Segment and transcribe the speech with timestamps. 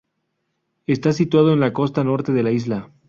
[0.87, 2.89] Está situado en la costa norte de la isla.